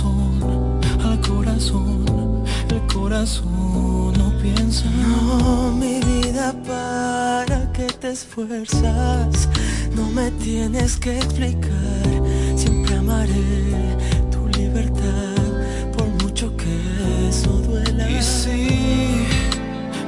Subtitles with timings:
[0.00, 4.84] corazón, al corazón, el corazón no piensa.
[4.90, 9.48] No, mi vida, para que te esfuerzas,
[9.94, 12.06] no me tienes que explicar,
[12.56, 13.96] siempre amaré
[14.30, 18.10] tu libertad, por mucho que eso duela.
[18.10, 19.26] Y sí,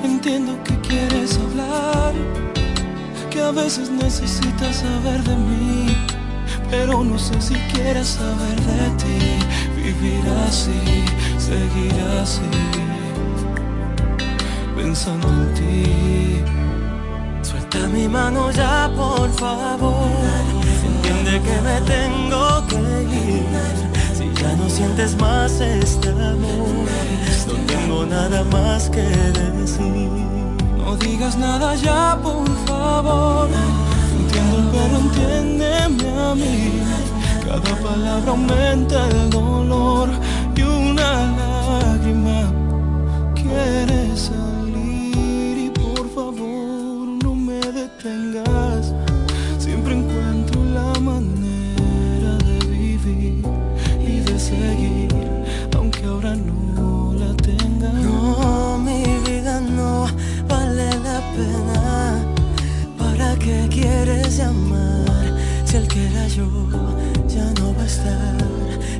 [0.05, 2.15] entiendo que quieres hablar,
[3.31, 5.97] que a veces necesitas saber de mí,
[6.71, 9.42] pero no sé si quieres saber de ti,
[9.83, 10.80] vivir así,
[11.39, 12.50] seguir así,
[14.77, 16.41] pensando en ti.
[17.43, 20.11] Suelta mi mano ya, por favor.
[20.86, 22.81] Entiende que me tengo que
[23.27, 23.46] ir.
[24.17, 26.86] Si ya no sientes más este amor,
[27.49, 30.11] no tengo nada más que decir.
[30.79, 33.48] No digas nada ya, por favor.
[34.19, 37.02] Entiendo, pero entiéndeme a mí.
[37.53, 40.09] Cada palabra aumenta el dolor
[40.56, 42.51] y una lágrima
[43.34, 45.59] quiere salir.
[45.67, 48.94] Y por favor, no me detengas.
[49.59, 53.44] Siempre encuentro la manera de vivir
[54.00, 55.12] y de seguir,
[55.77, 57.91] aunque ahora no la tenga.
[57.92, 60.06] No, mi vida no
[60.48, 62.25] vale la pena.
[62.97, 65.37] ¿Para qué quieres llamar?
[65.66, 66.47] Si el que era yo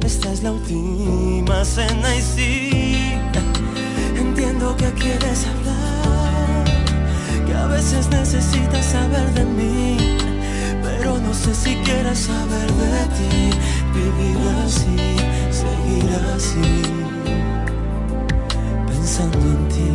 [0.05, 3.21] Esta es la última cena y sí.
[4.17, 6.65] Entiendo que quieres hablar.
[7.47, 9.97] Que a veces necesitas saber de mí.
[10.83, 13.51] Pero no sé si quieres saber de ti.
[13.95, 14.97] Vivir así,
[15.51, 17.13] seguir así
[19.13, 19.91] pensando en ti.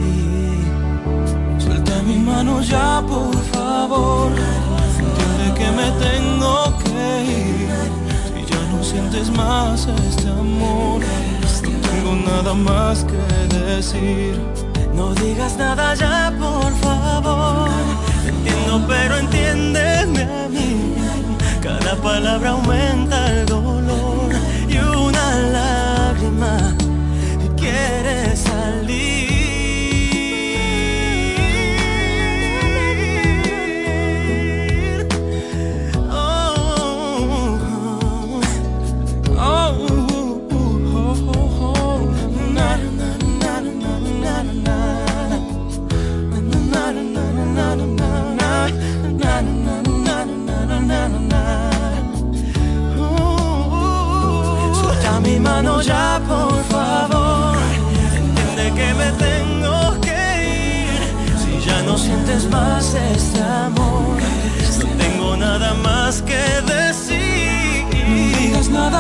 [1.64, 4.32] Suelta mi mano ya, por favor.
[5.00, 8.07] Entiende que me tengo que ir.
[8.90, 14.40] Sientes más este amor, no tengo nada más que decir.
[14.96, 17.70] No digas nada ya, por favor.
[18.26, 20.96] Entiendo, pero entiéndeme a mí.
[21.62, 24.07] Cada palabra aumenta el dolor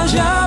[0.08, 0.47] digas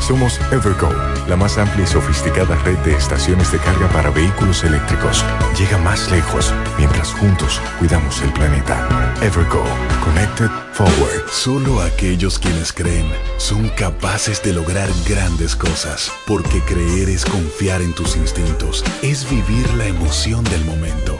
[0.00, 0.90] Somos Evergo,
[1.28, 5.24] la más amplia y sofisticada red de estaciones de carga para vehículos eléctricos.
[5.58, 8.88] Llega más lejos mientras juntos cuidamos el planeta.
[9.22, 9.62] Evergo,
[10.02, 11.28] Connected Forward.
[11.30, 13.06] Solo aquellos quienes creen
[13.36, 19.72] son capaces de lograr grandes cosas, porque creer es confiar en tus instintos, es vivir
[19.74, 21.19] la emoción del momento,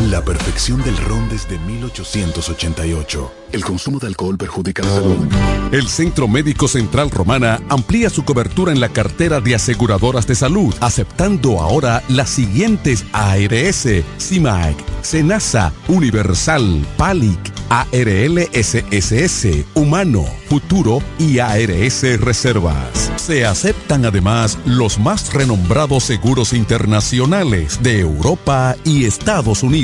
[0.00, 3.32] la perfección del ron desde 1888.
[3.52, 5.16] El consumo de alcohol perjudica la salud.
[5.70, 10.74] El Centro Médico Central Romana amplía su cobertura en la cartera de aseguradoras de salud,
[10.80, 13.88] aceptando ahora las siguientes ARS,
[14.18, 23.12] CIMAC, SENASA, Universal, PALIC, ARLSSS, Humano, Futuro y ARS Reservas.
[23.16, 29.83] Se aceptan además los más renombrados seguros internacionales de Europa y Estados Unidos.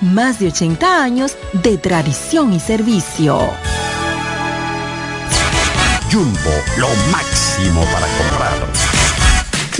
[0.00, 3.38] más de 80 años de tradición y servicio.
[6.12, 8.85] Jumbo, lo máximo para comprar.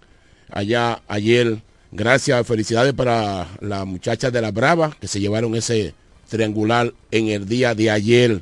[0.50, 1.58] allá ayer.
[1.92, 5.92] Gracias, felicidades para la muchacha de La Brava, que se llevaron ese
[6.30, 8.40] triangular en el día de ayer.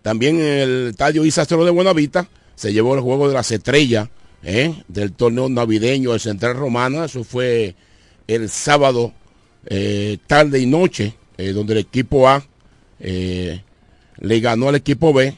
[0.00, 4.08] También en el estadio Isastro de Buenavista se llevó el juego de las estrellas
[4.42, 4.74] ¿eh?
[4.88, 7.04] del torneo navideño de Central Romana.
[7.04, 7.74] Eso fue
[8.26, 9.12] el sábado,
[9.66, 12.42] eh, tarde y noche, eh, donde el equipo A
[13.00, 15.36] le ganó al equipo B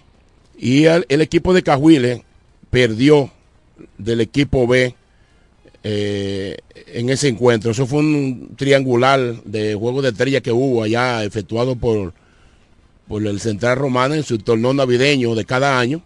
[0.56, 2.24] y el, equipo de Cajuile
[2.70, 3.30] perdió
[3.98, 4.94] del equipo B
[5.82, 7.70] en ese encuentro.
[7.70, 12.12] Eso fue un triangular de juego de estrellas que hubo allá efectuado por,
[13.08, 16.02] por el Central Romana en su torneo navideño de cada año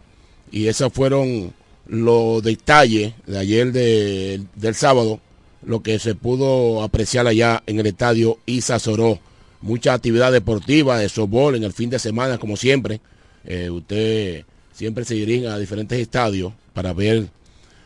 [0.50, 1.52] y esos fueron
[1.86, 5.20] los detalles de ayer del sábado,
[5.64, 9.18] lo que se pudo apreciar allá en el estadio Isa Soró.
[9.60, 13.00] Mucha actividad deportiva de softball en el fin de semana, como siempre.
[13.44, 17.28] Eh, usted siempre se dirige a diferentes estadios para ver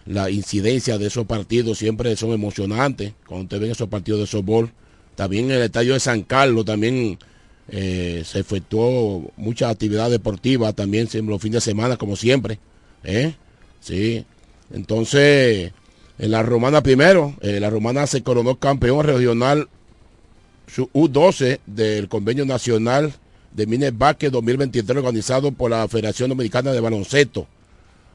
[0.09, 1.79] la incidencia de esos partidos.
[1.79, 4.73] Siempre son emocionantes cuando usted ve esos partidos de softball.
[5.15, 7.19] También en el estadio de San Carlos, también
[7.69, 12.59] eh, se efectuó mucha actividad deportiva también los fines de semana, como siempre.
[13.05, 13.35] ¿eh?
[13.81, 14.25] Sí.
[14.73, 15.73] Entonces,
[16.19, 19.69] en la Romana primero, eh, la Romana se coronó campeón regional
[20.77, 23.13] U12 del Convenio Nacional
[23.53, 27.47] de Mines 2023 organizado por la Federación Dominicana de Baloncesto.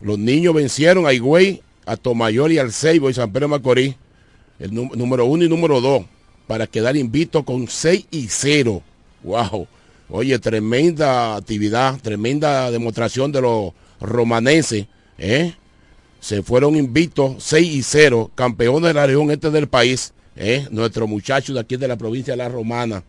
[0.02, 3.96] Los niños vencieron a Higüey, a Tomayor y al Seibo y San Pedro Macorís,
[4.60, 6.06] el número uno y número dos,
[6.48, 8.84] para quedar invicto con 6 y 0
[9.24, 9.68] Wow.
[10.10, 13.72] Oye, tremenda actividad, tremenda demostración de los
[14.02, 14.86] romaneses.
[15.18, 15.54] ¿eh?
[16.20, 20.14] Se fueron invictos 6 y 0, campeones de la región este del país.
[20.36, 20.68] ¿eh?
[20.72, 23.04] Nuestros muchachos de aquí de la provincia de La Romana.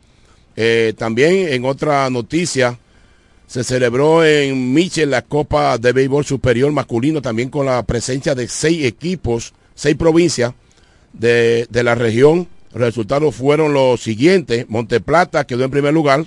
[0.57, 2.79] Eh, también en otra noticia,
[3.47, 8.49] se celebró en Michel la Copa de Béisbol Superior masculino, también con la presencia de
[8.49, 10.55] seis equipos, seis provincias
[11.13, 14.67] de, de la región resultados fueron los siguientes.
[14.69, 16.27] Monteplata quedó en primer lugar.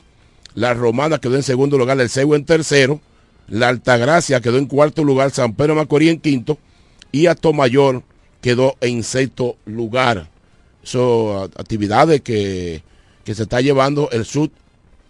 [0.56, 2.00] La Romana quedó en segundo lugar.
[2.00, 3.02] El Seibo en tercero.
[3.48, 5.32] La Altagracia quedó en cuarto lugar.
[5.32, 6.58] San Pedro Macorís en quinto.
[7.12, 8.04] Y Atomayor
[8.42, 10.30] quedó en sexto lugar.
[10.84, 12.82] Son actividades que,
[13.26, 14.50] se está llevando el Sud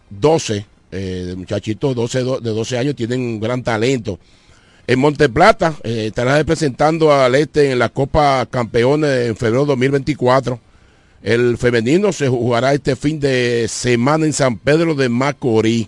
[0.10, 0.66] 12.
[0.92, 4.20] Eh, muchachitos 12, de 12 años tienen un gran talento.
[4.86, 10.60] En Monteplata eh, estará representando al este en la Copa Campeones en febrero de 2024
[11.24, 15.88] el femenino se jugará este fin de semana en San Pedro de Macorís.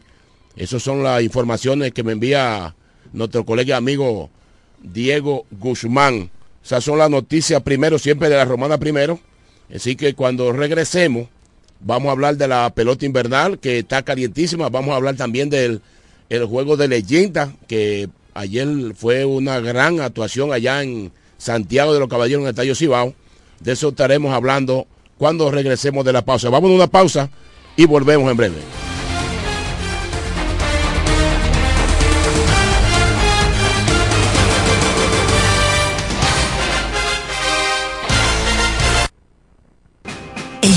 [0.56, 2.76] Esas son las informaciones que me envía
[3.14, 4.30] nuestro colega amigo
[4.82, 6.32] Diego Guzmán.
[6.64, 9.20] Esas son las noticias primero, siempre de la Romana primero.
[9.74, 11.28] Así que cuando regresemos,
[11.80, 14.70] vamos a hablar de la pelota invernal, que está calientísima.
[14.70, 15.82] Vamos a hablar también del
[16.30, 22.08] el juego de leyenda, que ayer fue una gran actuación allá en Santiago de los
[22.08, 23.14] Caballeros en el Estadio Cibao.
[23.60, 24.86] De eso estaremos hablando
[25.18, 26.50] cuando regresemos de la pausa.
[26.50, 27.30] Vamos a una pausa
[27.76, 28.56] y volvemos en breve.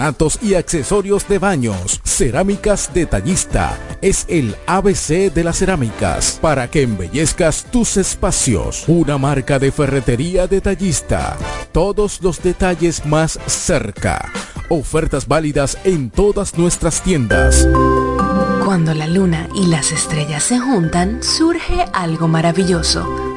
[0.41, 2.01] y accesorios de baños.
[2.03, 8.85] Cerámicas Detallista es el ABC de las cerámicas para que embellezcas tus espacios.
[8.87, 11.37] Una marca de ferretería detallista.
[11.71, 14.31] Todos los detalles más cerca.
[14.69, 17.67] Ofertas válidas en todas nuestras tiendas.
[18.65, 23.30] Cuando la luna y las estrellas se juntan, surge algo maravilloso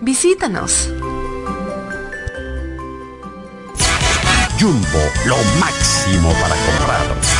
[0.00, 0.90] Visítanos.
[4.58, 7.39] Jumbo, lo máximo para comprar.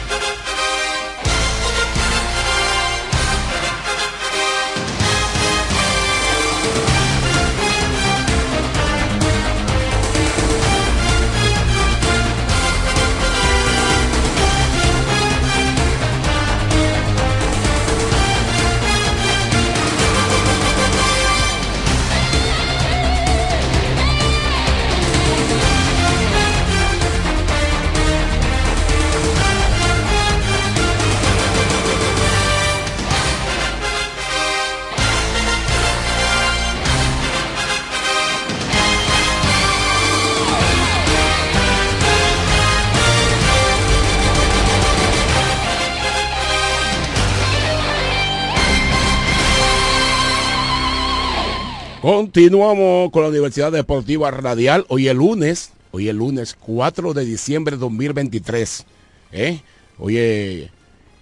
[52.31, 54.85] Continuamos con la Universidad Deportiva Radial.
[54.87, 58.85] Hoy el lunes, hoy el lunes 4 de diciembre de 2023.
[59.33, 59.59] ¿eh?
[59.99, 60.69] Hoy es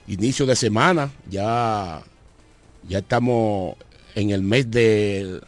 [0.07, 1.11] inicio de semana.
[1.27, 2.03] Ya,
[2.87, 3.75] ya estamos
[4.13, 5.41] en el mes de,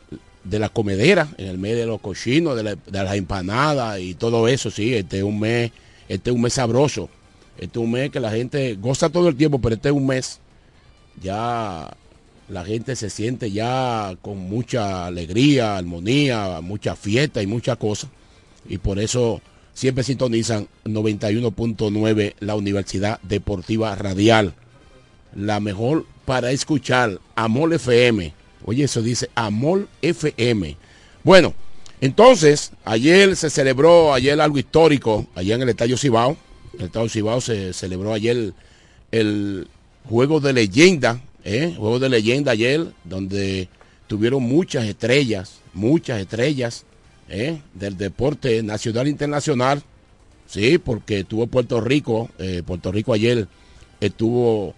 [0.49, 4.71] la comedera, en el mes de los cochinos, de, las empanadas y todo eso.
[4.71, 5.71] Sí, este es un mes,
[6.09, 7.07] este es un mes sabroso.
[7.59, 10.07] Este es un mes que la gente goza todo el tiempo, pero este es un
[10.07, 10.39] mes
[11.21, 11.95] ya
[12.51, 18.09] la gente se siente ya con mucha alegría, armonía, mucha fiesta y muchas cosas.
[18.67, 19.41] Y por eso
[19.73, 24.53] siempre sintonizan 91.9 la Universidad Deportiva Radial.
[25.33, 28.33] La mejor para escuchar, Amol FM.
[28.65, 30.75] Oye, eso dice Amol FM.
[31.23, 31.53] Bueno,
[32.01, 36.35] entonces, ayer se celebró, ayer algo histórico, allá en el Estadio Cibao.
[36.73, 38.53] En el Estadio Cibao se celebró ayer
[39.11, 39.69] el
[40.09, 41.73] juego de leyenda ¿eh?
[41.77, 43.69] juego de leyenda ayer, donde
[44.07, 46.85] tuvieron muchas estrellas, muchas estrellas
[47.29, 47.61] ¿eh?
[47.73, 49.83] del deporte nacional e internacional.
[50.47, 53.47] Sí, porque tuvo Puerto Rico, eh, Puerto Rico ayer
[54.01, 54.75] estuvo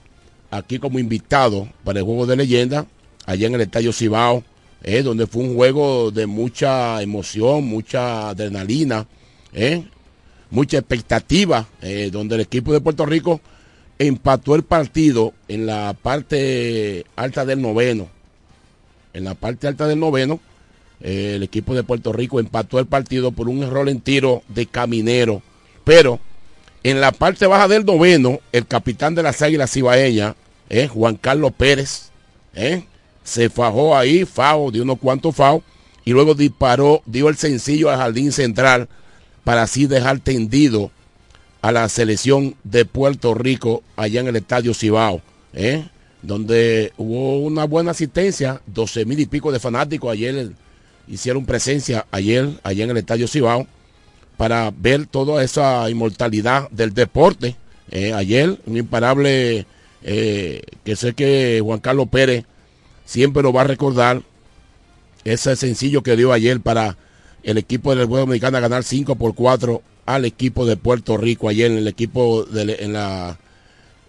[0.51, 2.85] aquí como invitado para el juego de leyenda,
[3.25, 4.43] allá en el Estadio Cibao,
[4.83, 5.01] ¿eh?
[5.01, 9.07] donde fue un juego de mucha emoción, mucha adrenalina,
[10.51, 11.67] mucha expectativa,
[12.11, 13.41] donde el equipo de Puerto Rico
[13.99, 18.07] empató el partido en la parte alta del noveno.
[19.13, 20.39] En la parte alta del noveno,
[21.01, 24.65] eh, el equipo de Puerto Rico empató el partido por un error en tiro de
[24.65, 25.41] caminero.
[25.83, 26.19] Pero
[26.83, 30.35] en la parte baja del noveno, el capitán de las Águilas Cibaeñas,
[30.69, 32.09] eh, Juan Carlos Pérez,
[32.55, 32.83] eh,
[33.23, 35.61] se fajó ahí, fao, dio unos cuantos faos,
[36.05, 38.89] y luego disparó, dio el sencillo al jardín central
[39.43, 40.91] para así dejar tendido
[41.63, 45.21] a la selección de Puerto Rico allá en el Estadio Cibao,
[45.53, 45.85] ¿eh?
[46.21, 50.51] donde hubo una buena asistencia, 12 mil y pico de fanáticos ayer
[51.07, 53.65] hicieron presencia ayer allá en el Estadio Cibao
[54.35, 57.55] para ver toda esa inmortalidad del deporte.
[57.91, 58.11] ¿eh?
[58.11, 59.65] ayer un imparable
[60.03, 62.43] eh, que sé que Juan Carlos Pérez
[63.05, 64.21] siempre lo va a recordar,
[65.23, 66.97] ese sencillo que dio ayer para
[67.41, 71.71] el equipo del República Dominicana ganar 5 por 4 al equipo de Puerto Rico ayer
[71.71, 73.39] en el equipo de, en la,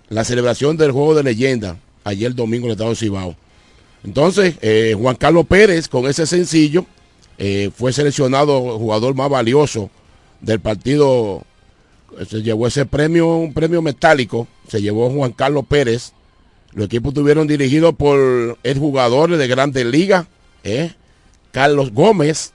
[0.09, 3.37] la celebración del juego de leyenda ayer domingo en el estado de Cibao.
[4.05, 6.85] Entonces, eh, Juan Carlos Pérez con ese sencillo
[7.39, 9.91] eh, fue seleccionado jugador más valioso
[10.41, 11.43] del partido.
[12.29, 16.13] Se llevó ese premio, un premio metálico, se llevó Juan Carlos Pérez.
[16.73, 20.27] Los equipos estuvieron dirigidos por el jugador de Grandes Ligas,
[20.65, 20.93] eh,
[21.53, 22.53] Carlos Gómez,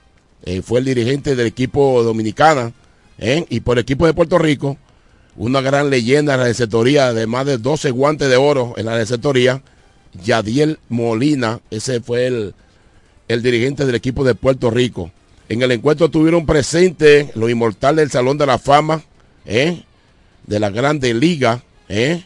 [0.62, 2.72] fue el dirigente del equipo dominicana
[3.20, 3.46] ¿eh?
[3.48, 4.76] y por el equipo de Puerto Rico,
[5.36, 8.96] una gran leyenda en la receptoría de más de 12 guantes de oro en la
[8.96, 9.62] receptoría,
[10.24, 12.54] Yadiel Molina, ese fue el,
[13.28, 15.12] el dirigente del equipo de Puerto Rico.
[15.48, 19.02] En el encuentro tuvieron presentes los inmortales del Salón de la Fama,
[19.44, 19.82] ¿eh?
[20.46, 22.24] de la Grande Liga, ¿eh?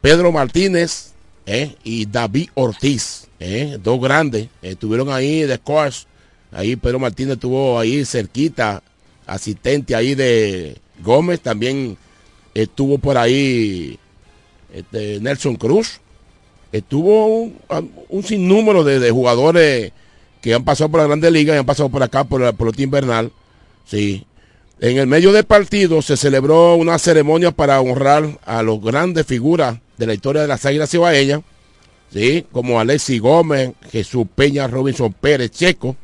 [0.00, 1.12] Pedro Martínez
[1.46, 1.76] ¿eh?
[1.84, 3.28] y David Ortiz,
[3.80, 6.06] dos grandes, estuvieron ahí de course.
[6.52, 8.82] Ahí Pedro Martínez estuvo ahí cerquita,
[9.30, 11.96] asistente ahí de Gómez, también
[12.52, 13.98] estuvo por ahí
[14.74, 16.00] este, Nelson Cruz,
[16.72, 17.48] estuvo
[18.08, 19.92] un, sinnúmero de, jugadores
[20.40, 22.80] que han pasado por la Grande Liga y han pasado por acá por, por el
[22.80, 23.30] invernal.
[23.86, 24.26] Sí.
[24.80, 29.78] En el medio del partido se celebró una ceremonia para honrar a los grandes figuras
[29.96, 31.42] de la historia de las Águilas Cibaeñas,
[32.12, 32.46] ¿sí?
[32.50, 35.96] como Alexi Gómez, Jesús Peña, Robinson Pérez, Checo,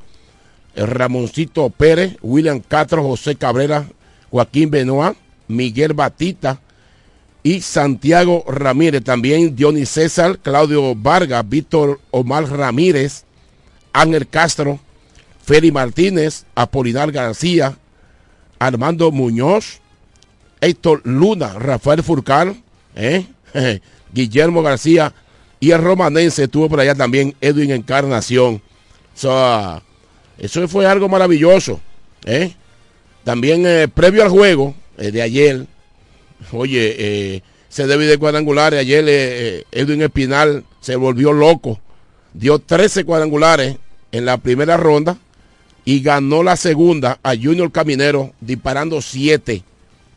[0.76, 3.86] Ramoncito Pérez, William Castro, José Cabrera,
[4.30, 5.16] Joaquín Benoit,
[5.48, 6.60] Miguel Batista
[7.42, 9.02] y Santiago Ramírez.
[9.02, 13.24] También Dionis César, Claudio Vargas, Víctor Omar Ramírez,
[13.92, 14.78] Ángel Castro,
[15.44, 17.78] Feli Martínez, Apolinar García,
[18.58, 19.80] Armando Muñoz,
[20.60, 22.62] Héctor Luna, Rafael Furcal,
[22.94, 23.26] ¿eh?
[24.12, 25.12] Guillermo García
[25.60, 28.60] y el romanense estuvo por allá también Edwin Encarnación.
[30.38, 31.80] Eso fue algo maravilloso.
[32.24, 32.52] ¿eh?
[33.24, 35.66] También eh, previo al juego de ayer,
[36.52, 38.80] oye, se debe de cuadrangulares.
[38.80, 41.78] Ayer Edwin Espinal se volvió loco.
[42.32, 43.76] Dio 13 cuadrangulares
[44.12, 45.18] en la primera ronda
[45.84, 49.62] y ganó la segunda a Junior Caminero disparando 7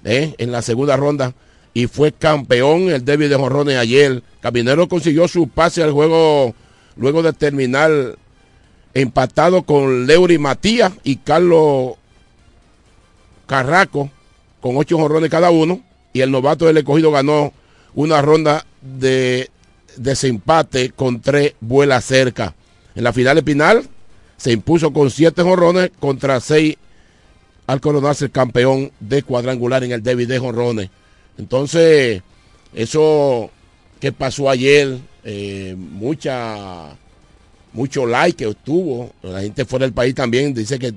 [0.03, 1.33] en la segunda ronda
[1.73, 4.23] y fue campeón el débil de Jorrones ayer.
[4.41, 6.55] Caminero consiguió su pase al juego
[6.95, 8.17] luego de terminar
[8.93, 11.93] empatado con Leury Matías y Carlos
[13.45, 14.09] Carraco
[14.61, 15.81] con ocho jorrones cada uno.
[16.11, 17.53] Y el novato del escogido ganó
[17.93, 19.49] una ronda de
[19.97, 22.55] desempate con tres vuelas cerca.
[22.95, 23.87] En la final final
[24.37, 26.77] se impuso con siete jorrones contra seis
[27.67, 30.89] al coronarse el campeón de cuadrangular en el débil de jorrones.
[31.37, 32.23] Entonces,
[32.73, 33.51] eso
[33.99, 36.97] que pasó ayer, eh, mucha,
[37.73, 39.11] mucho like que tuvo.
[39.21, 40.93] La gente fuera del país también dice que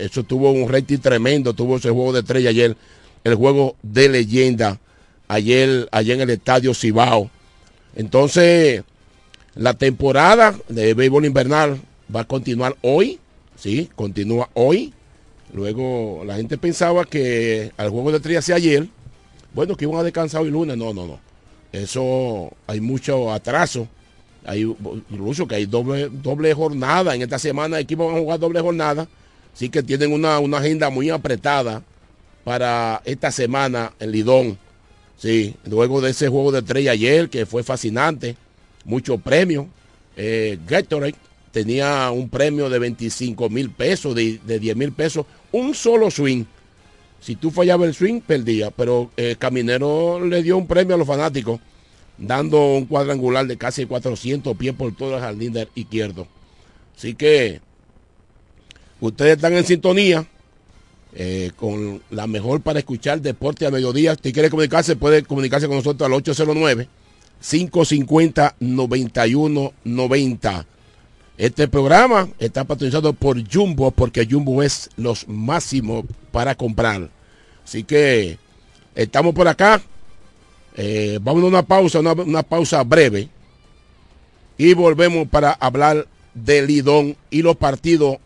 [0.00, 2.76] eso tuvo un rating tremendo, tuvo ese juego de estrella ayer,
[3.24, 4.78] el juego de leyenda,
[5.28, 7.30] ayer, ayer en el estadio Cibao.
[7.94, 8.82] Entonces,
[9.54, 11.80] la temporada de béisbol invernal
[12.14, 13.18] va a continuar hoy,
[13.56, 14.92] sí, continúa hoy.
[15.52, 18.88] Luego la gente pensaba que al juego de estrella sea ayer,
[19.52, 20.76] bueno, que iban a descansar hoy lunes.
[20.78, 21.20] No, no, no.
[21.72, 23.88] Eso hay mucho atraso.
[24.44, 27.14] Hay incluso que hay doble, doble jornada.
[27.14, 29.08] En esta semana equipos van a jugar doble jornada.
[29.54, 31.82] Así que tienen una, agenda muy apretada
[32.44, 34.58] para esta semana en Lidón.
[35.18, 38.36] Sí, luego de ese juego de estrella ayer, que fue fascinante,
[38.84, 39.66] muchos premios.
[40.16, 41.14] Eh, Gatorade
[41.52, 46.44] tenía un premio de 25 mil pesos, de, de 10 mil pesos, un solo swing.
[47.20, 48.70] Si tú fallabas el swing, perdía.
[48.72, 51.60] Pero eh, Caminero le dio un premio a los fanáticos,
[52.22, 56.26] dando un cuadrangular de casi 400 pies por todo el jardín izquierdo.
[56.96, 57.60] Así que
[59.00, 60.26] ustedes están en sintonía
[61.14, 64.16] eh, con la mejor para escuchar deporte a mediodía.
[64.22, 66.88] Si quiere comunicarse, puede comunicarse con nosotros al 809
[67.40, 70.66] 550 9190.
[71.38, 77.10] Este programa está patrocinado por Jumbo porque Jumbo es los máximos para comprar.
[77.64, 78.38] Así que
[78.94, 79.82] estamos por acá.
[80.76, 83.28] Eh, vamos a una pausa, una, pausa breve.
[84.56, 88.18] Y volvemos para hablar del Lidón y los partidos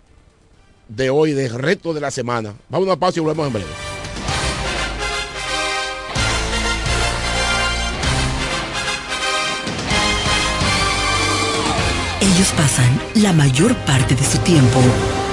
[0.88, 2.54] de hoy, del resto de la semana.
[2.68, 3.70] Vamos a una pausa y volvemos en breve.
[12.20, 14.80] Ellos pasan la mayor parte de su tiempo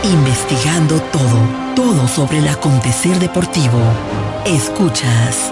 [0.04, 1.40] investigando todo,
[1.76, 3.80] todo sobre el acontecer deportivo.
[4.46, 5.52] Escuchas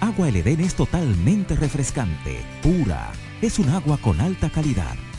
[0.00, 3.12] Agua El Edén es totalmente refrescante, pura.
[3.40, 4.94] Es un agua con alta calidad,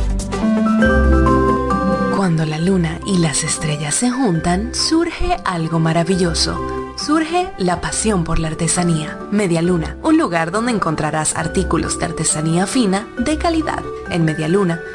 [2.16, 8.40] Cuando la luna y las estrellas se juntan, surge algo maravilloso surge la pasión por
[8.40, 9.20] la artesanía.
[9.32, 13.84] Media Luna, un lugar donde encontrarás artículos de artesanía fina de calidad.
[14.10, 14.82] En Media Luna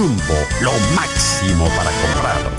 [0.00, 2.56] Jumbo, lo máximo para comprar.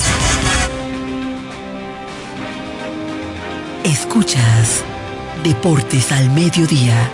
[3.84, 4.84] Escuchas
[5.43, 7.10] Deportes al Mediodía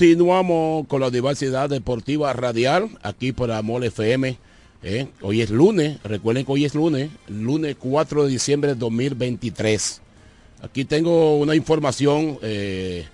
[0.00, 4.38] Continuamos con la diversidad deportiva radial aquí por Amor FM
[4.82, 5.08] ¿eh?
[5.20, 10.00] Hoy es lunes, recuerden que hoy es lunes, lunes 4 de diciembre de 2023.
[10.62, 13.04] Aquí tengo una información eh,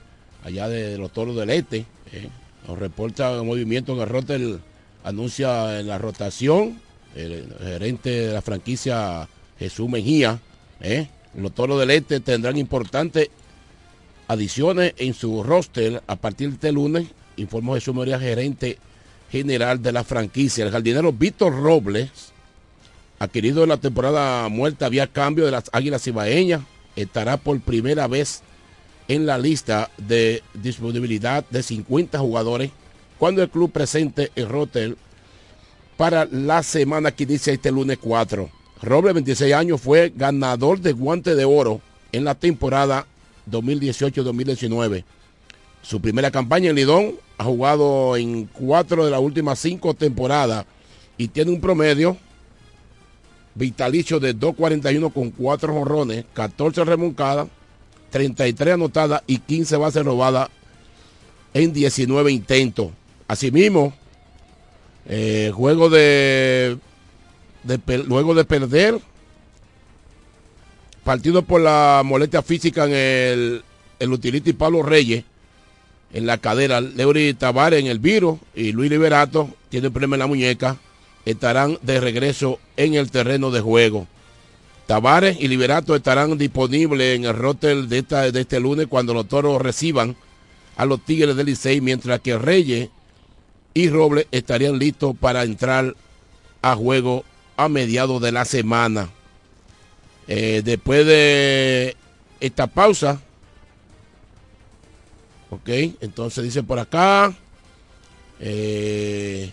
[0.45, 1.87] allá de los toros del este.
[2.13, 2.29] ¿eh?
[2.69, 4.61] Nos reporta el movimiento en el Rotel,
[5.03, 6.81] anuncia en la rotación
[7.17, 9.29] el gerente de la franquicia
[9.59, 10.39] Jesús Mejía.
[11.37, 13.29] Los toros del este tendrán importantes
[14.29, 17.07] adiciones en su roster a partir de este lunes,
[17.37, 18.79] informó Jesús María, gerente
[19.31, 20.65] general de la franquicia.
[20.65, 22.11] El jardinero Víctor Robles,
[23.19, 26.63] adquirido en la temporada muerta había cambio de las Águilas Ibaeñas,
[26.97, 28.43] estará por primera vez
[29.09, 32.71] en la lista de disponibilidad de 50 jugadores
[33.19, 34.97] cuando el club presente el rotel
[35.97, 38.51] para la semana que inicia este lunes 4.
[38.83, 41.81] Robles, 26 años, fue ganador de guante de oro
[42.13, 43.07] en la temporada
[43.51, 45.05] 2018-2019.
[45.83, 50.67] Su primera campaña en Lidón ha jugado en cuatro de las últimas cinco temporadas
[51.17, 52.17] y tiene un promedio
[53.55, 57.49] vitalicio de 2.41 con 4 jorrones, 14 remoncadas,
[58.11, 60.49] 33 anotadas y 15 bases robadas
[61.55, 62.91] en 19 intentos.
[63.29, 63.95] Asimismo,
[65.07, 66.79] eh, juego de,
[68.07, 69.01] luego de perder
[71.07, 73.63] partido por la molestia física en el,
[74.01, 75.23] el Utility Pablo Reyes,
[76.13, 80.21] en la cadera, Leury Tavares en el Viro y Luis Liberato tiene un problema en
[80.21, 80.79] la muñeca,
[81.25, 84.09] estarán de regreso en el terreno de juego.
[84.89, 89.29] Tavares y Liberato estarán disponibles en el rotel de, esta, de este lunes cuando los
[89.29, 90.17] toros reciban
[90.77, 92.91] a los Tigres del Licey, mientras que Reyes
[93.75, 95.95] y Robles estarían listos para entrar
[96.63, 97.25] a juego
[97.57, 99.11] a mediados de la semana.
[100.29, 101.97] Eh, después de
[102.41, 103.21] esta pausa,
[105.51, 105.69] ok,
[106.01, 107.33] entonces dice por acá,
[108.41, 109.53] eh,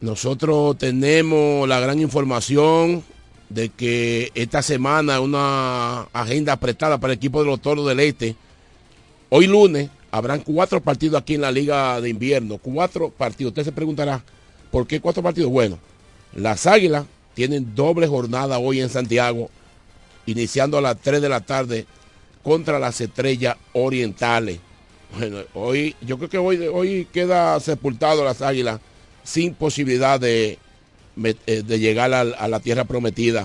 [0.00, 3.02] nosotros tenemos la gran información
[3.48, 8.36] de que esta semana una agenda apretada para el equipo de los Toros del Este.
[9.28, 13.50] Hoy lunes habrán cuatro partidos aquí en la Liga de Invierno, cuatro partidos.
[13.50, 14.22] Usted se preguntará,
[14.70, 15.50] ¿por qué cuatro partidos?
[15.50, 15.78] Bueno,
[16.34, 17.04] las Águilas
[17.34, 19.50] tienen doble jornada hoy en Santiago,
[20.26, 21.86] iniciando a las 3 de la tarde
[22.42, 24.58] contra las estrellas orientales.
[25.16, 28.80] Bueno, hoy, yo creo que hoy, hoy queda sepultado las águilas
[29.24, 30.58] sin posibilidad de,
[31.22, 33.44] eh, de llegar a, la tierra prometida.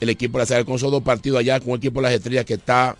[0.00, 2.44] El equipo de las con esos dos partidos allá con el equipo de las estrellas
[2.44, 2.96] que está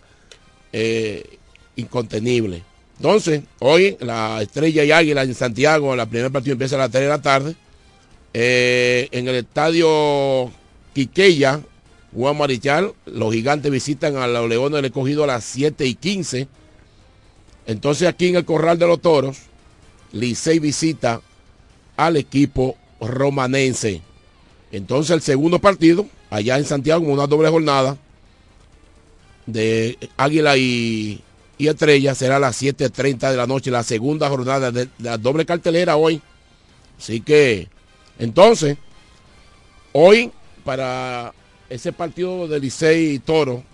[0.73, 1.39] eh,
[1.77, 2.63] incontenible.
[2.97, 7.03] Entonces, hoy la estrella y águila en Santiago, la primer partido empieza a las 3
[7.03, 7.57] de la tarde.
[8.35, 10.51] Eh, en el estadio
[10.95, 11.61] Quiqueya,
[12.15, 16.49] Juan Marichal, los gigantes visitan a los Leones del Escogido a las 7 y 15.
[17.67, 19.39] Entonces aquí en el Corral de los Toros,
[20.13, 21.21] Licey visita
[21.97, 24.03] al equipo romanense.
[24.71, 27.97] Entonces el segundo partido, allá en Santiago, una doble jornada
[29.47, 31.23] de Águila y,
[31.59, 35.97] Estrella, será a las 7.30 de la noche, la segunda jornada de la doble cartelera
[35.97, 36.21] hoy.
[36.99, 37.69] Así que
[38.19, 38.77] entonces,
[39.93, 40.31] hoy
[40.65, 41.33] para
[41.69, 43.65] ese partido de Licey y Toro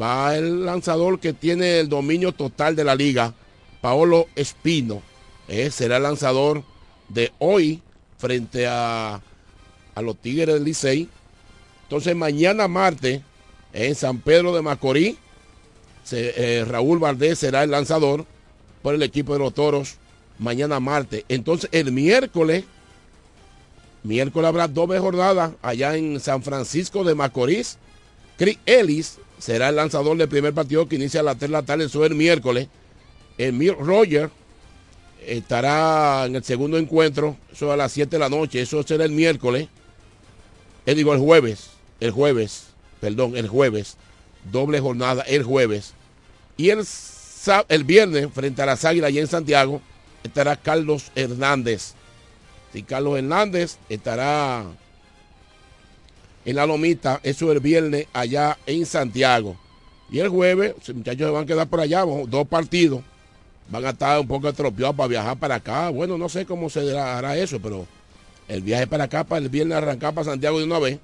[0.00, 3.34] va el lanzador que tiene el dominio total de la liga,
[3.80, 5.02] Paolo Espino.
[5.48, 6.62] Eh, será el lanzador
[7.08, 7.82] de hoy
[8.16, 9.20] frente a,
[9.94, 11.08] a los Tigres del Licey.
[11.82, 13.20] Entonces mañana martes
[13.72, 15.16] en San Pedro de Macorís,
[16.10, 18.26] eh, Raúl Valdés será el lanzador
[18.82, 19.96] por el equipo de los Toros
[20.38, 21.24] mañana martes.
[21.28, 22.64] Entonces el miércoles
[24.02, 27.78] Miércoles habrá doble jornada allá en San Francisco de Macorís.
[28.36, 31.62] Chris Ellis será el lanzador del primer partido que inicia a las 3 de la
[31.62, 32.68] tarde, eso es el miércoles.
[33.38, 34.30] Emil Roger
[35.26, 39.12] estará en el segundo encuentro, eso a las 7 de la noche, eso será el
[39.12, 39.68] miércoles.
[40.84, 42.64] Eh, digo el jueves, el jueves,
[43.00, 43.96] perdón, el jueves,
[44.50, 45.94] doble jornada el jueves.
[46.56, 46.84] Y el,
[47.68, 49.80] el viernes, frente a las Águilas allá en Santiago,
[50.24, 51.94] estará Carlos Hernández.
[52.72, 54.64] Si Carlos Hernández estará
[56.44, 59.56] en la lomita, eso el viernes allá en Santiago.
[60.10, 63.02] Y el jueves, muchachos se van a quedar por allá, dos partidos.
[63.70, 65.90] Van a estar un poco atropiados para viajar para acá.
[65.90, 67.86] Bueno, no sé cómo se hará eso, pero
[68.48, 70.98] el viaje para acá, para el viernes arrancar para Santiago de una vez,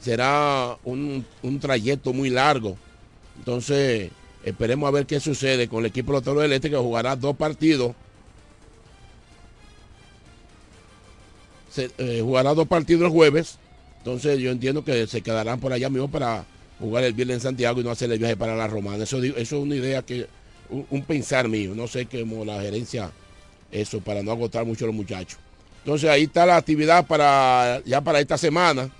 [0.00, 1.24] será un,
[1.60, 2.76] trayecto muy largo.
[3.38, 4.10] Entonces,
[4.44, 7.94] esperemos a ver qué sucede con el equipo de los del que jugará dos partidos
[11.76, 13.58] Eh, jugará dos partidos el jueves.
[13.98, 16.44] Entonces yo entiendo que se quedarán por allá mismo para
[16.78, 19.04] jugar el viernes en Santiago y no hacer el viaje para la Romana.
[19.04, 20.28] Eso, eso es una idea que,
[20.68, 21.74] un, pensar mío.
[21.74, 23.10] No sé cómo la gerencia,
[23.70, 25.38] eso, para no agotar mucho a los muchachos.
[25.84, 28.90] Entonces ahí está la actividad para ya para esta semana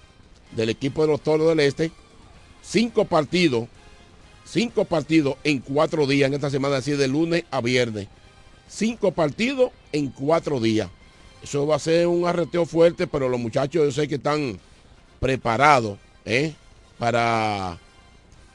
[0.53, 1.91] del equipo de los Toros del Este.
[2.63, 3.69] Cinco partidos,
[4.45, 8.09] cinco partidos en cuatro días en esta semana, así de lunes a viernes.
[8.69, 10.89] Cinco partidos en cuatro días.
[11.47, 14.59] Eso va a ser un arreteo fuerte, pero los muchachos yo sé que están
[15.21, 16.53] preparados ¿eh?
[16.99, 17.79] para,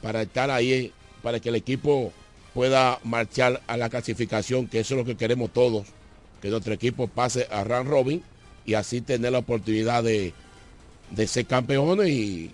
[0.02, 2.12] para estar ahí, para que el equipo
[2.52, 5.86] pueda marchar a la clasificación, que eso es lo que queremos todos
[6.42, 8.22] que nuestro equipo pase a Run Robin
[8.66, 10.34] y así tener la oportunidad de,
[11.26, 12.52] ser campeones y,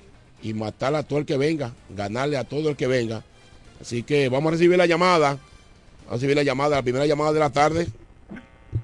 [0.55, 3.25] matar a todo el que venga, ganarle a todo el que venga.
[3.81, 5.31] Así que vamos a recibir la llamada.
[5.31, 7.89] Vamos a recibir la llamada, la primera llamada de la tarde.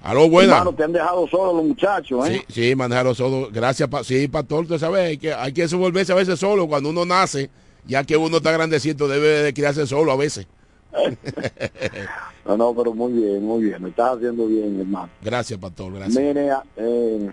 [0.02, 0.54] Aló, buena.
[0.54, 2.44] Hermano, te han dejado solo los muchachos, ¿eh?
[2.48, 3.48] Sí, sí, me han dejado solo.
[3.52, 6.90] Gracias, pa sí, pastor, usted sabe, hay que, hay que volverse a veces solo cuando
[6.90, 7.50] uno nace,
[7.86, 10.46] ya que uno está grandecito, debe de criarse solo a veces.
[12.46, 13.82] no, no, pero muy bien, muy bien.
[13.82, 15.10] Me estás haciendo bien, hermano.
[15.22, 15.92] Gracias, Pastor.
[15.92, 16.22] Gracias.
[16.22, 17.30] Mire, eh,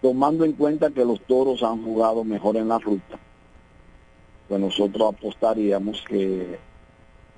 [0.00, 3.18] tomando en cuenta que los toros han jugado mejor en la ruta,
[4.48, 6.58] pues nosotros apostaríamos que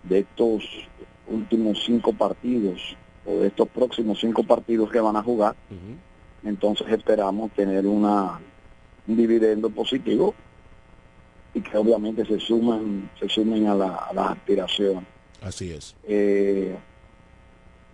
[0.02, 0.64] de estos
[1.28, 5.54] últimos cinco partidos o de estos próximos cinco partidos que van a jugar,
[6.44, 8.40] entonces esperamos tener una
[9.06, 10.34] un dividendo positivo
[11.52, 15.04] y que obviamente se suman, se sumen a, la, las aspiraciones.
[15.40, 15.94] Así es.
[16.04, 16.74] Eh,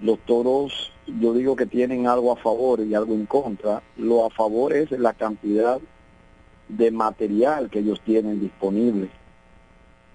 [0.01, 3.83] los toros, yo digo que tienen algo a favor y algo en contra.
[3.97, 5.81] Lo a favor es la cantidad
[6.69, 9.11] de material que ellos tienen disponible.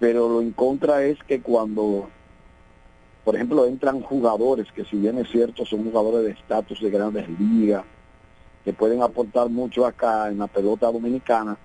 [0.00, 2.08] Pero lo en contra es que cuando,
[3.26, 7.28] por ejemplo, entran jugadores que si bien es cierto son jugadores de estatus de grandes
[7.40, 7.82] ligas,
[8.64, 11.58] que pueden aportar mucho acá en la pelota dominicana,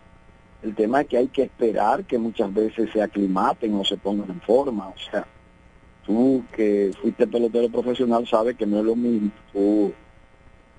[0.64, 4.32] el tema es que hay que esperar que muchas veces se aclimaten o se pongan
[4.32, 4.88] en forma.
[4.88, 5.28] O sea,
[6.04, 9.94] tú que fuiste pelotero profesional sabes que no es lo mismo tú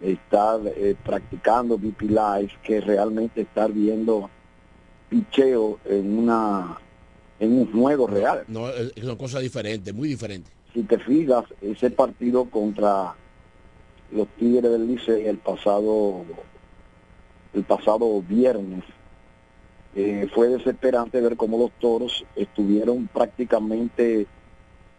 [0.01, 4.29] estar eh, practicando BP Live que realmente estar viendo
[5.09, 6.77] picheo en una
[7.39, 8.45] en un juego real.
[8.49, 10.51] No, es una cosa diferente, muy diferente.
[10.73, 13.15] Si te fijas, ese partido contra
[14.11, 16.25] los Tigres del Licey el pasado
[17.55, 18.83] el pasado viernes
[19.95, 24.27] eh, fue desesperante ver cómo los toros estuvieron prácticamente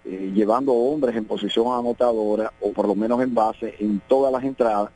[0.05, 4.43] eh, llevando hombres en posición anotadora o por lo menos en base en todas las
[4.43, 4.91] entradas.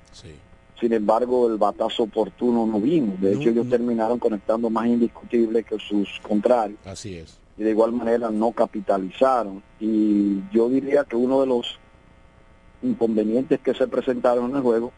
[0.79, 3.15] Sin embargo, el batazo oportuno no vino.
[3.19, 6.77] De hecho, ellos terminaron conectando más indiscutible que sus contrarios.
[6.85, 7.39] Así es.
[7.57, 9.63] Y de igual manera no capitalizaron.
[9.79, 11.79] Y yo diría que uno de los
[12.83, 14.91] inconvenientes que se presentaron en el juego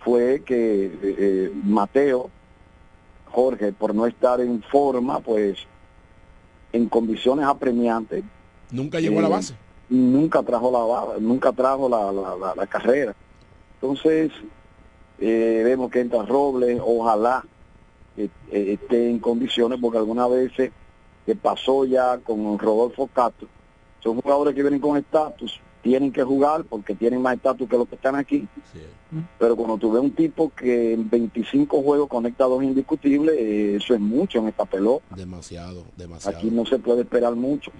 [0.00, 2.30] fue que eh, Mateo
[3.36, 5.58] Jorge, por no estar en forma, pues
[6.72, 8.24] en condiciones apremiantes.
[8.70, 9.54] Nunca llegó a la eh, base.
[9.88, 13.14] Nunca trajo la nunca trajo la, carrera.
[13.74, 14.32] Entonces,
[15.18, 17.44] eh, vemos que entra Robles, ojalá
[18.16, 20.72] eh, esté en condiciones, porque algunas veces
[21.26, 23.48] que pasó ya con Rodolfo Castro,
[24.00, 27.88] son jugadores que vienen con estatus, tienen que jugar porque tienen más estatus que los
[27.88, 28.48] que están aquí.
[29.38, 33.94] Pero cuando tú ves un tipo que en 25 juegos conecta dos indiscutibles, eh, eso
[33.94, 35.04] es mucho en esta pelota.
[35.14, 36.36] Demasiado, demasiado.
[36.36, 37.72] Aquí no se puede esperar mucho.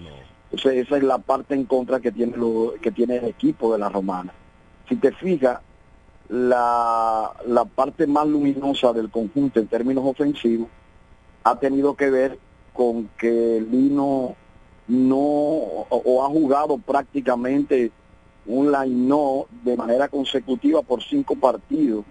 [0.51, 3.79] Entonces esa es la parte en contra que tiene, lo, que tiene el equipo de
[3.79, 4.33] la Romana.
[4.89, 5.61] Si te fijas,
[6.29, 10.69] la, la parte más luminosa del conjunto en términos ofensivos
[11.45, 12.39] ha tenido que ver
[12.77, 14.37] con que Lino
[14.87, 17.91] no o, ha jugado prácticamente
[18.45, 22.05] un line no de manera consecutiva por cinco partidos,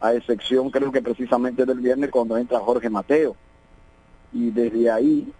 [0.00, 3.36] a excepción creo que precisamente del viernes cuando entra Jorge Mateo.
[4.32, 5.32] Y desde ahí,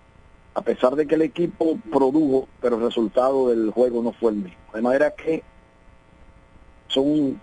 [0.54, 4.36] a pesar de que el equipo produjo, pero el resultado del juego no fue el
[4.36, 4.58] mismo.
[4.72, 5.42] De manera que
[6.86, 7.40] son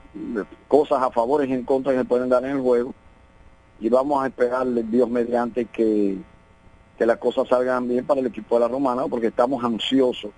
[0.68, 2.96] cosas a favor y en contra que se pueden dar en el juego.
[3.82, 6.18] Y vamos a esperarle, Dios mediante, que
[7.02, 10.30] que las cosas salgan bien para el equipo de la Romana, porque estamos ansiosos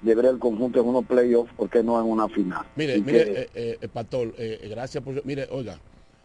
[0.00, 2.64] de ver el conjunto en unos playoffs, porque no en una final.
[2.76, 4.32] Mire, mire, eh, eh, eh, Pastor,
[4.68, 5.26] gracias por...
[5.26, 5.80] Mire, oiga,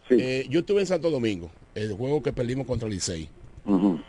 [0.08, 3.28] yo estuve en Santo Domingo, el juego que perdimos contra el Licey.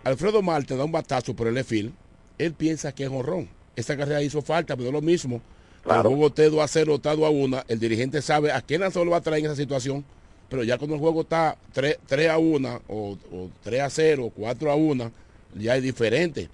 [0.03, 1.91] Alfredo Marte da un batazo por el EFIL,
[2.37, 3.49] él piensa que es honrón.
[3.75, 5.41] Esta carrera hizo falta, pero lo mismo.
[5.81, 6.01] Claro.
[6.01, 9.07] El juego te 2 a 0, está a 1, el dirigente sabe a qué lanzador
[9.07, 10.05] lo va a traer en esa situación,
[10.49, 14.71] pero ya cuando el juego está 3, a 1, o, o 3 a 0, 4
[14.71, 15.11] a 1,
[15.55, 16.49] ya es diferente.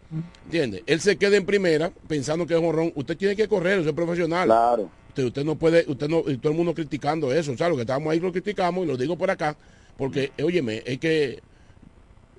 [0.45, 0.83] ¿Entiende?
[0.85, 2.91] Él se queda en primera pensando que es honrón.
[2.95, 4.47] Usted tiene que correr, usted es profesional.
[4.47, 4.89] Claro.
[5.15, 7.51] Usted, no puede, usted no, y todo el mundo criticando eso.
[7.51, 9.55] O sea, lo que estamos ahí lo criticamos y lo digo por acá,
[9.97, 11.39] porque, óyeme, es que